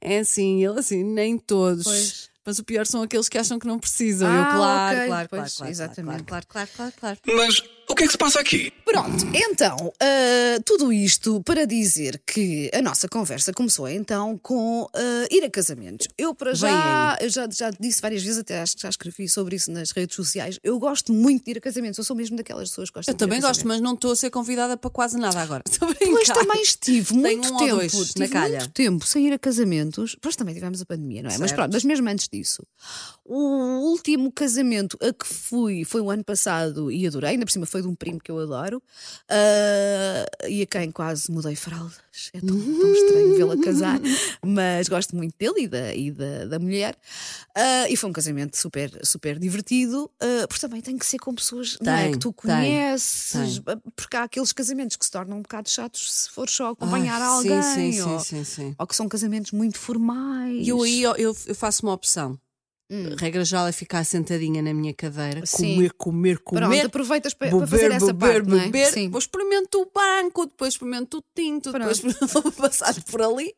[0.00, 1.84] é assim, ele assim, nem todos.
[1.84, 2.32] Pois.
[2.44, 4.28] Mas o pior são aqueles que acham que não precisam.
[4.28, 5.06] Ah, eu, claro, ok.
[5.06, 6.24] claro, Pois, claro, claro, exatamente.
[6.24, 7.18] Claro, claro, claro, claro.
[7.28, 8.72] Mas o que é que se passa aqui?
[8.84, 15.26] Pronto, então, ah, tudo isto para dizer que a nossa conversa começou então com ah,
[15.30, 16.08] ir a casamentos.
[16.16, 19.56] Eu, para já, eu já, já disse várias vezes, até acho que já escrevi sobre
[19.56, 20.58] isso nas redes sociais.
[20.62, 23.16] Eu gosto muito de ir a casamentos, eu sou mesmo daquelas pessoas que gostam Eu
[23.16, 23.80] de ir a também gosto, casamentos.
[23.80, 25.62] mas não estou a ser convidada para quase nada agora.
[25.82, 26.34] A Pois brincar.
[26.34, 28.58] também estive muito um tempo, dois na calha.
[28.60, 30.12] muito tempo sem ir a casamentos.
[30.14, 31.38] Depois também tivemos a pandemia, não é?
[31.38, 31.54] Mas Certo.
[31.56, 32.62] pronto, mas mesmo antes disso.
[33.24, 33.38] O
[33.90, 37.81] último casamento a que fui foi o ano passado e adorei, ainda por cima foi
[37.82, 38.82] de um primo que eu adoro.
[39.28, 42.00] ah, e a quem quase mudei fraldas.
[42.34, 43.98] É tão, tão estranho vê-la casar,
[44.44, 46.96] mas gosto muito dele e da, e da, da mulher.
[47.54, 51.34] Ah, e foi um casamento super, super divertido, ah, porque também tem que ser com
[51.34, 53.60] pessoas é, Tem, que tu tem, conheces,
[53.96, 57.28] porque há aqueles casamentos que se tornam um bocado chatos se for só acompanhar Ai,
[57.28, 57.62] alguém.
[57.62, 60.66] Sim, sim, ou, sim, ou que são casamentos muito formais.
[60.66, 62.38] E eu aí eu- eu faço uma opção.
[63.18, 65.46] Regra geral é ficar sentadinha na minha cadeira, Hum.
[65.46, 65.74] Sim.
[65.74, 66.60] comer, comer, comer.
[66.68, 68.64] Pronto, aproveitas para, para beber, fazer essa beber, parte, é?
[68.66, 69.04] beber, Sim.
[69.06, 72.00] depois experimento o banco, depois experimento o tinto, depois
[72.32, 73.54] vou passar por ali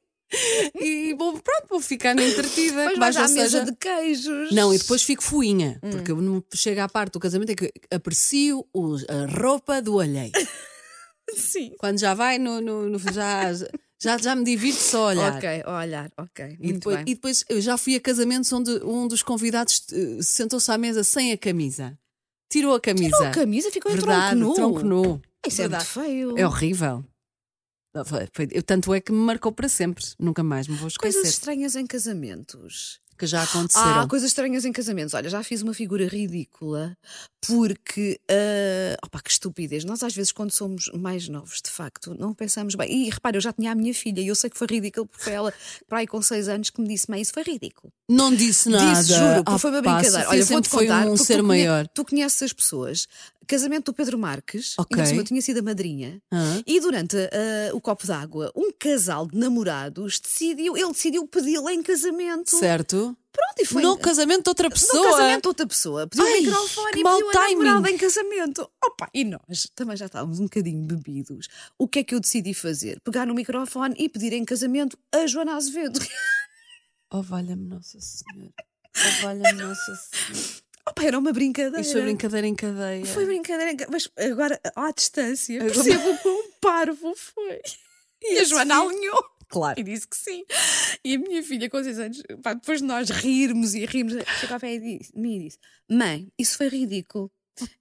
[0.81, 2.93] e vou, pronto, vou ficar entretida.
[2.97, 4.51] Vais à ou mesa seja- de queijos.
[4.53, 5.91] Não, e depois fico fuinha, Hum.
[5.91, 10.01] porque eu não chega à parte do casamento é que aprecio os- a roupa do
[10.01, 10.33] alheio.
[11.37, 11.73] Sim.
[11.79, 13.51] Quando já vai no, no- no- já,
[14.05, 15.37] Já, já me divirto só a olhar.
[15.37, 16.45] Ok, a olhar, ok.
[16.45, 17.05] E Muito depois, bem.
[17.09, 21.03] e depois eu já fui a casamentos onde um dos convidados eh, sentou-se à mesa
[21.03, 21.99] sem a camisa.
[22.51, 23.17] Tirou a camisa.
[23.17, 24.55] Tirou a camisa, ficou em Verdade, tronco nu.
[24.55, 25.23] tronco nu.
[25.47, 26.39] Isso é muito feio.
[26.39, 27.05] É horrível.
[28.07, 30.05] Foi- foi- eu- tanto é que me marcou para sempre.
[30.19, 31.15] Nunca mais me vou esquecer.
[31.15, 33.01] Coisas estranhas em casamentos.
[33.17, 34.01] Que já aconteceram.
[34.01, 35.15] Ah, coisas estranhas em casamentos.
[35.15, 36.97] Olha, já fiz uma figura ridícula
[37.47, 38.21] porque.
[38.31, 39.85] ah, opa, que estupidez.
[39.85, 43.07] Nós, às vezes, quando somos mais novos, de facto, não pensamos bem.
[43.07, 45.25] E repara, eu já tinha a minha filha e eu sei que foi ridículo porque
[45.25, 45.53] foi ela,
[45.89, 47.93] para aí com seis anos, que me disse: Mãe, isso foi ridículo.
[48.09, 49.01] Não disse nada.
[49.01, 50.29] Disse, juro, Ah, foi uma pá, brincadeira.
[50.29, 51.07] Olha, vou-te foi contar.
[51.07, 51.87] um ser tu maior.
[51.89, 53.07] Tu conheces as pessoas.
[53.47, 54.97] Casamento do Pedro Marques, Ok.
[54.97, 56.19] por cima eu tinha sido a madrinha.
[56.33, 56.63] Hã?
[56.67, 61.83] E durante ah, o copo d'água, um casal de namorados decidiu, ele decidiu pedi-la em
[61.83, 62.57] casamento.
[62.57, 63.04] Certo?
[63.33, 65.03] Pronto, e foi No casamento de outra pessoa.
[65.05, 66.07] no casamento de outra pessoa.
[66.07, 68.71] Pediu Ai, o microfone e pediu a namorada em casamento.
[68.85, 71.49] Opa, e nós também já estávamos um bocadinho bebidos.
[71.79, 73.01] O que é que eu decidi fazer?
[73.01, 75.99] Pegar no microfone e pedir em casamento a Joana Azevedo.
[77.13, 78.53] Oh, valha-me Nossa Senhora.
[78.97, 80.63] Oh, valha-me Nossa Senhora.
[80.89, 81.81] Opa, era uma brincadeira.
[81.81, 83.07] Isto foi brincadeira em cadeia.
[83.07, 87.61] Foi brincadeira, em ca- mas agora à distância Agora- percebo o quão parvo foi.
[88.27, 89.23] E a esse Joana alinhou.
[89.55, 89.81] Claro.
[89.81, 90.45] E disse que sim.
[91.05, 94.55] E a minha filha, com 6 anos, pá, depois de nós rirmos e rirmos, chegou
[94.55, 95.59] ao pé e disse, me disse:
[95.91, 97.31] Mãe, isso foi ridículo.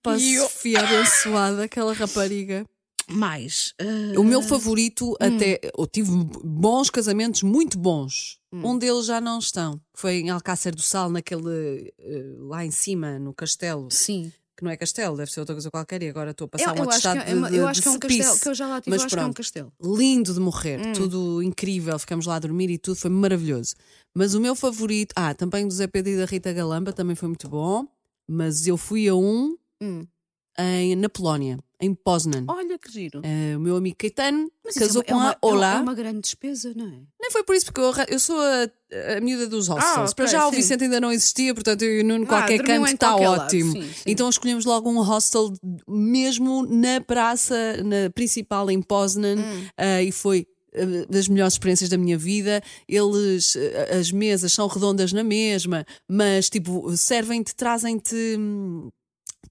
[0.01, 2.65] Pá, E eu- Sofia abençoada, aquela rapariga.
[3.09, 3.73] Mais.
[3.79, 5.59] ah, O meu favorito, até.
[5.77, 6.09] Eu tive
[6.43, 8.39] bons casamentos, muito bons.
[8.53, 9.81] Um deles já não estão.
[9.95, 11.91] Foi em Alcácer do Sal, naquele.
[11.99, 13.87] eh, lá em cima, no castelo.
[13.91, 14.31] Sim.
[14.63, 16.01] Que não é castelo, deve ser outra coisa qualquer.
[16.03, 17.67] E agora estou a passar Eu, um eu acho que, atestado é, de, de- eu
[17.67, 19.19] acho de que é um castelo, que eu já lá tive, Mas eu acho que
[19.19, 19.37] é um pronto.
[19.37, 19.73] castelo.
[19.83, 20.93] lindo de morrer, Hum.
[20.93, 23.75] tudo incrível, ficamos lá a dormir e tudo foi maravilhoso.
[24.15, 27.27] Mas o meu favorito, ah, também do Zé Pedro e da Rita Galamba, também foi
[27.27, 27.85] muito bom.
[28.25, 30.07] Mas eu fui a um Hum.
[30.57, 32.45] Em, na Polónia, em Poznan.
[32.47, 33.21] Olha que giro.
[33.23, 35.75] Eh, o meu amigo Caetano Mas isso casou é com uma, a Olá.
[35.75, 37.01] É uma grande despesa, não é?
[37.21, 39.97] Nem foi por isso, porque eu, arran- eu sou a, a miúda dos hostels.
[39.97, 40.55] Ah, ok, Para já o sim.
[40.57, 43.09] Vicente ainda não existia, portanto eu e o Nuno, Ah, qualquer dormiu canto em está
[43.09, 43.71] qualquer lado, ótimo.
[43.71, 44.03] sim, sim.
[44.05, 45.51] Então escolhemos logo um hostel
[45.87, 49.67] mesmo na praça na principal em Poznan Hum.
[49.77, 52.61] eh, e foi eh, das melhores experiências da minha vida.
[52.87, 53.57] Eles,
[53.99, 58.15] as mesas são redondas na mesma, mas tipo, servem-te, trazem-te.
[58.37, 58.89] hum,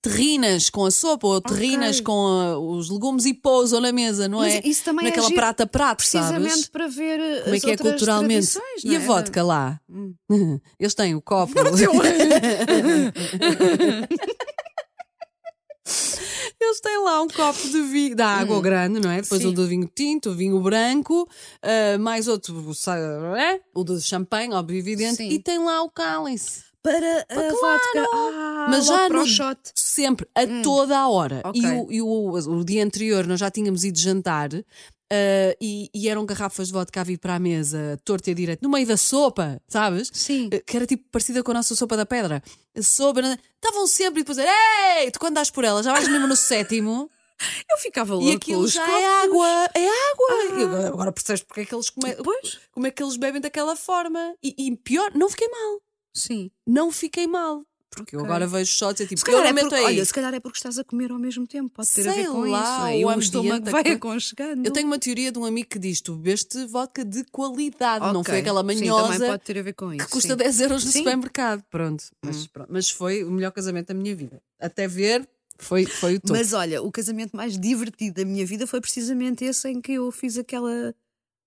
[0.03, 4.39] Terrinas com a sopa ou terrinas com a- os legumes e pousam na mesa, não
[4.41, 4.61] Mas é?
[4.65, 6.69] isso também é Naquela giro, prata prato, Precisamente sabes?
[6.69, 8.59] para ver uh, Como é que é culturalmente?
[8.83, 9.07] E a é?
[9.07, 9.81] vodka lá?
[10.81, 11.53] Eles têm o copo.
[16.61, 19.21] Eles têm lá um copo de vinho, da água grande, não é?
[19.21, 19.45] Depois Hum.
[19.45, 19.51] Sim.
[19.51, 21.29] o do vinho tinto, o vinho branco,
[21.63, 22.73] ah, mais outro, o
[23.37, 23.61] é?
[23.75, 25.29] o do champanhe, óbvio, evidente, Sim.
[25.29, 26.72] e tem lá o cálice.
[26.83, 28.07] Para a vodka.
[28.13, 29.59] Ah, Mas já para no- o shot.
[29.75, 31.43] Sempre, a toda a hora.
[31.47, 31.51] Hum.
[31.51, 31.63] Ok.
[31.63, 34.51] E, o, e o, o dia anterior nós já tínhamos ido jantar.
[34.55, 38.63] ah, e, e eram garrafas de vodka a vir para a mesa, torta e direito,
[38.63, 40.11] no meio da sopa, sabes?
[40.13, 40.49] Sim.
[40.53, 42.43] Eh, que era tipo parecida com a nossa sopa da pedra.
[42.83, 43.39] Sopa, né?
[43.63, 47.09] estavam sempre e depois ei, tu quando dás por ela, já vais mesmo no sétimo
[47.71, 48.29] Eu ficava louco.
[48.31, 49.01] e aquilo já copos.
[49.03, 50.59] é água, é água.
[50.59, 52.15] E agora, agora percebes porque é que eles come...
[52.17, 52.59] Pois.
[52.73, 54.35] como é que eles bebem daquela forma.
[54.43, 55.81] E, e pior, não fiquei mal,
[56.13, 56.51] Sim.
[56.67, 57.65] não fiquei mal.
[57.95, 58.31] Porque eu Ok.
[58.31, 59.85] agora vejo shots e é tipo, Se calhar, eu é não porque, aí.
[59.85, 61.69] olha, se calhar é porque estás a comer ao mesmo tempo.
[61.69, 62.81] Pode ter a Sei ver com lá, isso.
[62.81, 63.15] não é?
[63.15, 64.67] O o estômago a vai aconchegando.
[64.67, 68.21] Eu tenho uma teoria de um amigo que diz: tu bebeste vodka de qualidade, não
[68.21, 68.33] Ok.
[68.33, 70.07] foi aquela Sim, também manhosa pode ter a ver com isso.
[70.07, 70.37] que custa sim.
[70.37, 70.99] 10 euros no Sim.
[71.01, 71.63] supermercado.
[71.71, 72.05] Pronto.
[72.25, 72.69] Mas, pronto.
[72.73, 74.43] Mas foi o melhor casamento da minha vida.
[74.59, 76.33] Até ver, foi, foi o topo.
[76.33, 80.11] Mas olha, o casamento mais divertido da minha vida foi precisamente esse em que eu
[80.11, 80.95] fiz aquela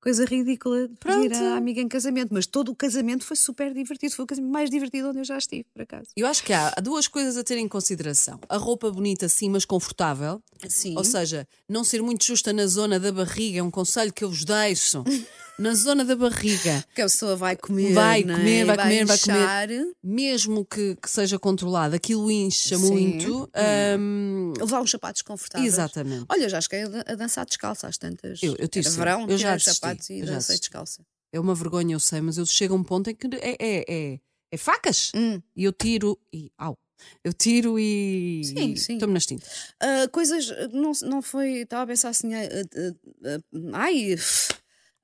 [0.05, 1.43] coisa ridícula de pedir Pronto.
[1.45, 2.31] a amiga em casamento.
[2.31, 4.13] Mas todo o casamento foi super divertido.
[4.13, 6.09] Foi o casamento mais divertido onde eu já estive, por acaso.
[6.15, 8.39] Eu acho que há duas coisas a ter em consideração.
[8.47, 10.39] A roupa bonita, sim, mas confortável.
[10.69, 10.95] Sim.
[10.95, 14.29] Ou seja, não ser muito justa na zona da barriga é um conselho que eu
[14.29, 15.03] vos deixo.
[15.57, 17.93] na zona da barriga, que a pessoa vai comer.
[17.93, 18.37] Vai não é?
[18.37, 19.37] comer, vai comer, vai comer.
[19.39, 19.69] inchar.
[20.03, 22.91] mesmo que, que seja controlado, aquilo incha Sim.
[22.91, 23.49] muito.
[23.99, 25.73] hum, Levar uns sapatos confortáveis.
[25.73, 26.25] exatamente.
[26.29, 28.41] Olha, já cheguei a dan- a dançar descalça às tantas.
[28.43, 31.01] Eu- eu tive Era verão, Eu já os sapatos e dancei descalça.
[31.33, 33.85] É uma vergonha, eu sei, mas eu chego a um ponto em que é, é,
[34.13, 34.19] é,
[34.51, 35.11] é facas.
[35.15, 35.41] Hum.
[35.55, 36.49] E eu tiro e.
[36.57, 36.77] Au!
[37.23, 38.41] Eu tiro e.
[38.45, 38.93] Sim, sim.
[38.93, 39.49] Estou-me nas tintas.
[39.81, 41.59] Ah, coisas, não, não foi.
[41.63, 42.33] Estava a pensar assim.
[42.33, 42.39] ah,
[43.25, 43.39] ah,
[43.73, 44.15] ai.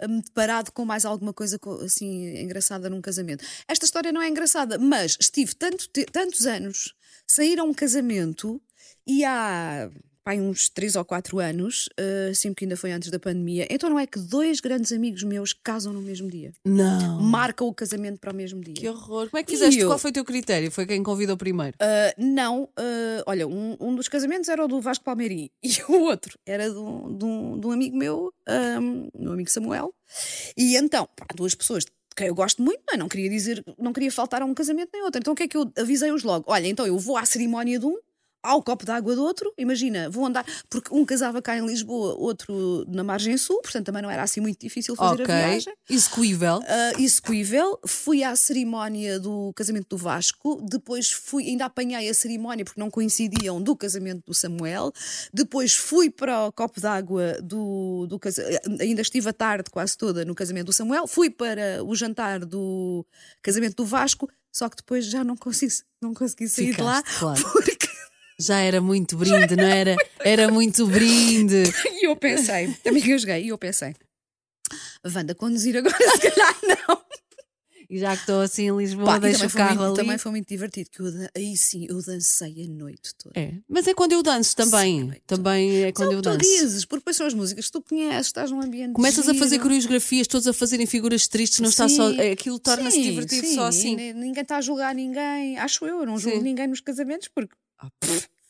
[0.08, 3.44] Deparado com mais alguma coisa co- assim engraçada num casamento.
[3.68, 6.94] Esta história não é engraçada, mas estive tanto tantos anos
[7.28, 8.62] sem ir a um casamento
[9.06, 9.90] e há
[10.24, 13.68] pá, uns 3 ou 4 anos, uh, sempre que ainda foi antes da pandemia.
[13.70, 16.52] Então não é que dois grandes amigos meus casam no mesmo dia.
[16.66, 17.22] Não.
[17.22, 18.74] Marcam o casamento para o mesmo dia.
[18.76, 19.30] Que horror.
[19.30, 19.80] Como é que fizeste?
[19.80, 19.88] eu?
[19.88, 20.72] Qual foi o teu critério?
[20.72, 21.76] Foi quem convidou primeiro?
[21.82, 26.02] Uh, não, uh, olha, um, um dos casamentos era o do Vasco Palmeiri e o
[26.04, 28.34] outro era de um, de um- de um amigo meu,
[28.80, 29.94] um, meu amigo Samuel.
[30.58, 32.98] E então, pá, duas pessoas de quem eu gosto muito, não, é?
[32.98, 35.20] não queria dizer, não queria faltar a um casamento nem outro.
[35.20, 36.46] Então o que é que eu avisei-os logo?
[36.48, 37.98] Olha, então eu vou à cerimónia de um.
[38.44, 42.84] Ao copo d'água do outro, imagina, vou andar, porque um casava cá em Lisboa, outro
[42.88, 45.36] na margem sul, portanto também não era assim muito difícil fazer ok.
[45.36, 45.74] a viagem.
[45.90, 46.58] Execuível.
[46.58, 47.80] Uh, execuível.
[47.86, 52.90] Fui à cerimónia do casamento do Vasco, depois fui, ainda apanhei a cerimónia porque não
[52.90, 54.92] coincidiam do casamento do Samuel,
[55.34, 58.44] depois fui para o copo d'água do, do casa-
[58.80, 63.06] ainda estive a tarde quase toda no casamento do Samuel, fui para o jantar do
[63.42, 67.20] casamento do Vasco, só que depois já não consegui, não consegui sair de lá Ficaste,
[67.20, 67.44] claro.
[67.52, 67.88] porque
[68.42, 69.96] Já era muito brinde, não era?
[70.20, 71.64] Era muito brinde.
[72.02, 73.94] e eu pensei, também engasguei, e eu pensei.
[75.06, 76.56] Wanda, conduzir agora, se calhar
[76.88, 77.02] não.
[77.90, 79.96] E já que estou assim em Lisboa, Pá, deixo o carro muito, ali.
[79.98, 83.38] também foi muito divertido, que eu aí sim eu dancei a noite toda.
[83.38, 83.52] É.
[83.68, 85.12] Mas é quando eu danço também.
[85.12, 86.40] Sim, também é quando eu que tu danço.
[86.40, 88.94] dizes, porque depois são as músicas que tu conheces, estás num ambiente.
[88.94, 89.64] Começas a fazer giro.
[89.64, 91.98] coreografias, todos a fazerem figuras tristes, não está Sim.
[91.98, 92.12] só.
[92.14, 93.94] é, Aquilo torna-se divertido sim, só assim.
[93.98, 97.54] ni- Ninguém está a julgar ninguém, acho eu, eu não julgo ninguém nos casamentos, porque.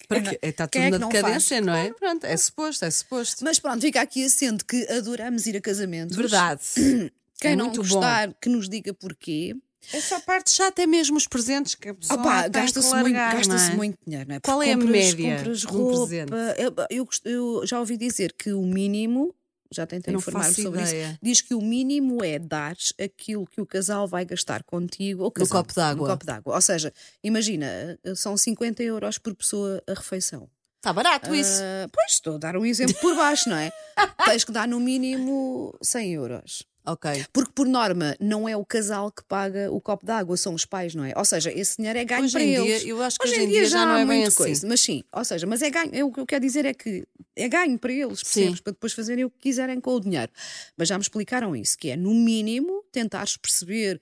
[0.08, 0.40] Para Quem quê?
[0.42, 1.94] Está quem tudo é que na não decadência, não é?
[1.94, 3.44] Pronto, é suposto, é suposto.
[3.44, 6.16] Mas pronto, fica aqui assento que adoramos ir a casamentos.
[6.18, 6.62] Verdade.
[7.40, 7.88] Quem É não muito bom.
[7.96, 9.56] gostar, que nos diga porquê.
[9.92, 13.14] Essa parte chata é mesmo os presentes que a pessoa Opa, tem gasta-se que muito,
[13.16, 13.76] largar, gasta-se não é?
[13.78, 14.40] muito dinheiro, não é?
[14.40, 15.98] Qual Porque é a compras- média compras de um roupa.
[16.08, 16.32] presente?
[16.60, 19.34] Eu, eu gost- eu já ouvi dizer que o mínimo,
[19.72, 21.10] já tentei informar-me sobre ideia.
[21.12, 25.24] isso, diz que o mínimo é dar aquilo que o casal vai gastar contigo.
[25.24, 26.08] Ou casal, copo d'água.
[26.08, 26.56] No copo d'água.
[26.56, 30.50] Ou seja, imagina, são 50 euros por pessoa a refeição.
[30.78, 31.62] Está barato isso.
[31.62, 33.72] Ah, pois, estou a dar um exemplo por baixo, não é?
[34.26, 36.64] Tens que dar no mínimo 100 euros.
[36.86, 37.26] Ok.
[37.32, 40.96] Porque, por norma, não é o casal que paga o copo d'água, são os pais,
[40.96, 41.14] não é?
[41.16, 42.86] Ou seja, esse dinheiro é ganho Hoje para em dia, eles.
[42.86, 44.38] eu acho que hoje em dia já não há é bem muito assim.
[44.38, 45.92] coisa, mas sim, ou seja, mas é ganho.
[45.94, 48.60] é o que eu quero dizer é que é ganho para eles, percebes?
[48.62, 50.32] Para depois fazerem o que quiserem com o dinheiro.
[50.76, 54.02] Mas já me explicaram isso, que é no mínimo tentares perceber.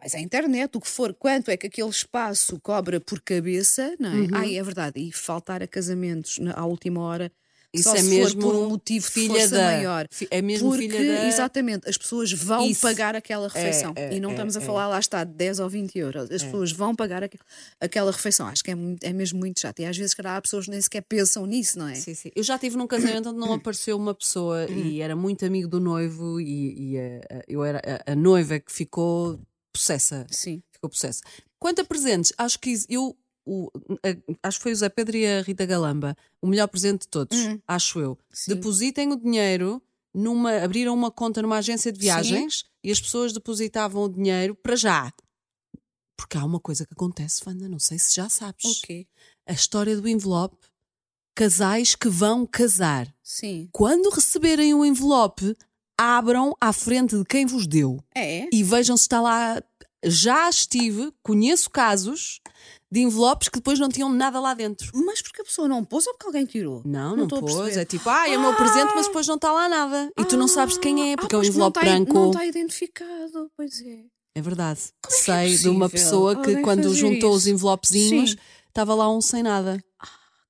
[0.00, 4.10] Mas a internet, o que for, quanto é que aquele espaço cobra por cabeça, não
[4.10, 4.14] é?
[4.14, 4.28] Uhum.
[4.34, 5.00] Ai, é verdade.
[5.00, 7.32] E faltar a casamentos na, à última hora,
[7.74, 10.06] Isso só é se mesmo for por um motivo de filha força da- maior.
[10.30, 12.80] é mesmo Porque, filha da- exatamente, as pessoas vão Isso.
[12.80, 13.92] pagar aquela refeição.
[13.96, 14.64] é, e não é, estamos a é.
[14.64, 16.30] falar, lá está, de 10 ou 20 euros.
[16.30, 17.36] As pessoas vão pagar aqu-
[17.80, 18.46] aquela refeição.
[18.46, 19.80] Acho que é, muito- é mesmo muito chato.
[19.80, 21.94] E às vezes, calhar, há pessoas que nem sequer pensam nisso, não é?
[21.94, 22.30] Sim, sim.
[22.34, 25.80] Eu já estive num casamento onde não apareceu uma pessoa e era muito amigo do
[25.80, 29.40] noivo e, e a, a- eu era a, a noiva que ficou
[29.72, 30.26] possessa.
[30.30, 30.62] Sim.
[30.72, 31.20] Ficou possessa.
[31.58, 33.70] Quanto a presentes, acho que eu o-
[34.02, 37.08] a- acho que foi o Zé Pedro e a Rita Galamba o melhor presente de
[37.08, 38.18] todos, acho eu.
[38.32, 38.54] Sim.
[38.54, 39.82] Depositem o dinheiro
[40.14, 44.76] numa abriram uma conta numa agência de viagens e as pessoas depositavam o dinheiro para
[44.76, 45.12] já.
[46.16, 48.64] Porque há uma coisa que acontece, Wanda, não sei se já sabes.
[48.64, 49.06] O quê?
[49.46, 50.56] A história do envelope.
[51.36, 53.12] Casais que vão casar.
[53.22, 53.68] Sim.
[53.72, 55.56] Quando receberem o envelope,
[55.98, 58.48] abram à frente de quem vos deu É?
[58.52, 59.60] e vejam se está lá.
[60.06, 62.40] Já estive, conheço casos
[62.94, 64.92] de envelopes que depois não tinham nada lá dentro.
[64.94, 66.80] Mas porque a pessoa não pôs ou porque alguém tirou?
[66.84, 67.76] Não, não, a pôs.
[67.76, 70.12] É tipo, ah, é o meu presente, mas depois não está lá nada.
[70.16, 72.14] E tu não sabes de quem é, Ah, porque é um envelope não está, branco.
[72.14, 74.04] Não está identificado, pois é.
[74.36, 74.78] É verdade.
[74.80, 77.50] é é Sei de uma pessoa que alguém quando juntou os isso?
[77.50, 78.36] envelopezinhos Sim.
[78.68, 79.82] estava lá um sem nada.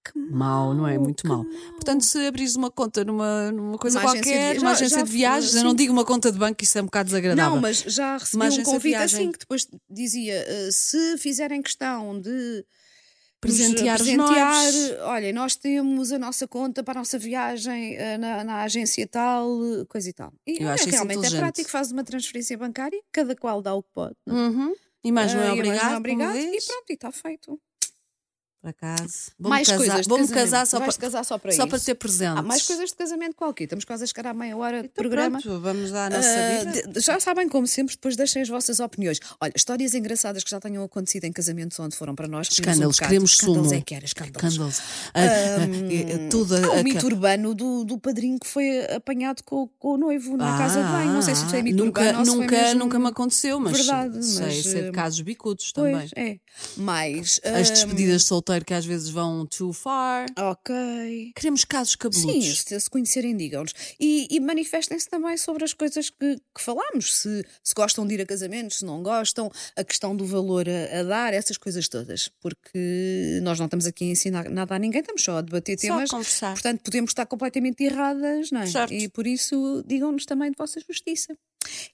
[0.05, 0.99] Que Mau, não é?
[0.99, 1.45] Muito mau.
[1.73, 4.77] Portanto, se abris uma conta numa, numa coisa Uma agência de qualquer, vi- numa já-
[4.77, 7.07] agência já de viagens, eu não digo uma conta de banco, isso é um bocado
[7.07, 7.55] desagradável.
[7.55, 11.17] Não, mas já recebi Uma um agência de convite assim que depois dizia: eh, se
[11.19, 12.65] fizerem questão de
[13.41, 14.97] Presentear nos os presentear, noivos.
[15.03, 19.47] olha, nós temos a nossa conta para a nossa viagem eh, na, na agência tal,
[19.81, 20.33] eh, coisa e tal.
[20.47, 23.83] E Eu olha, acho realmente é prático, faz uma transferência bancária, cada qual dá o
[23.83, 24.15] que pode.
[24.27, 24.49] não é?
[24.49, 24.75] Uhum.
[25.05, 27.13] E mais não é Ah, e mais obrigado, não é obrigado, e pronto, e está
[27.13, 27.61] feito.
[28.65, 29.31] Por acaso.
[29.39, 30.33] Vou-me mais casar, coisas casamento.
[30.33, 31.69] casar só para, casar só para só isso.
[31.69, 32.39] para ter presentes.
[32.39, 33.65] Há mais coisas de casamento qualquer.
[33.65, 35.39] Estamos quase a chegar à meia hora de Então programa.
[35.39, 36.99] pronto, vamos à nossa Ah, vida.
[36.99, 39.21] já sabem, como sempre, depois deixem as vossas opiniões.
[39.39, 42.49] Olha, histórias engraçadas que já tenham acontecido em casamentos onde foram para nós.
[42.51, 43.79] Escândalos, um queremos escândalos sumo.
[43.79, 44.43] é que era, escândalos.
[44.53, 44.83] Escândalos.
[45.13, 49.43] Ah, ah, tudo a- Há a- o mito urbano do, do padrinho que foi apanhado
[49.45, 51.13] com, com o noivo na casa de banho.
[51.13, 53.61] Não sei se isto é mito Ah, nunca, urbano foi nunca, mesmo nunca me aconteceu,
[53.61, 56.31] mas verdade, sei, mas, sei de eh, casos bicudos Pois, também.
[56.33, 56.39] é.
[56.79, 57.41] Mas.
[57.45, 60.27] As ah, despedidas de solteiro que às vezes vão too far.
[60.39, 61.33] Ok.
[61.35, 62.63] Queremos casos Sim, cabeludos.
[62.63, 63.73] se, se conhecerem, digam-nos.
[63.99, 67.17] E, e manifestem-se também sobre as coisas que, que falámos.
[67.17, 71.01] Se, se gostam de ir a casamentos, se não gostam, a questão do valor a,
[71.01, 72.31] a dar, essas coisas todas.
[72.41, 75.87] Porque nós não estamos aqui a ensinar nada a ninguém, estamos só a debater Só
[75.87, 76.11] a temas.
[76.11, 76.53] conversar.
[76.53, 78.67] Portanto, podemos estar completamente erradas, não é?
[78.67, 78.93] Certo.
[78.93, 81.37] E por isso, digam-nos também de vossa justiça.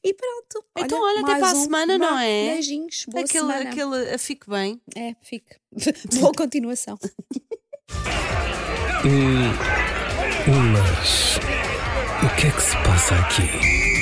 [0.03, 0.65] E pronto.
[0.79, 2.53] Então, olha, até mais para a um- semana, não é?
[2.55, 3.71] Beijinhos, boa aquele, semana.
[3.71, 4.81] aquele, a fique bem.
[4.97, 5.57] É, fique.
[6.21, 6.99] boa continuação.
[10.73, 11.37] Mas.
[12.23, 14.00] O que é que se passa aqui?